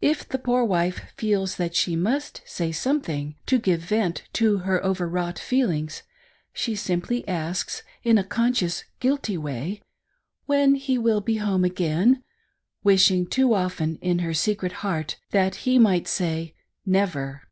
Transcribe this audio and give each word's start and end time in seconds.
If 0.00 0.26
the 0.26 0.38
poor 0.38 0.64
wife 0.64 1.12
feels 1.14 1.56
that 1.56 1.76
she 1.76 1.94
must 1.94 2.40
say 2.46 2.72
something, 2.72 3.36
to 3.44 3.58
give 3.58 3.82
vent 3.82 4.22
to 4.32 4.60
her 4.60 4.82
overwrought 4.82 5.38
feelings, 5.38 6.02
she 6.54 6.74
simply 6.74 7.22
asks 7.28 7.82
in 8.02 8.16
a 8.16 8.24
conscious, 8.24 8.84
guilty 8.98 9.36
way, 9.36 9.82
when 10.46 10.74
he 10.74 10.96
will 10.96 11.20
be 11.20 11.36
home 11.36 11.64
again; 11.64 12.24
wishing 12.82 13.26
too 13.26 13.52
often 13.52 13.96
in 13.96 14.20
her 14.20 14.32
secret 14.32 14.72
heart 14.80 15.16
SPARING 15.18 15.18
A 15.18 15.20
WIFE'S 15.20 15.28
FEELINGS. 15.28 15.52
421 15.52 15.52
that 15.52 15.56
he 15.70 15.78
might 15.78 16.08
say— 16.48 16.54
Never. 16.86 17.42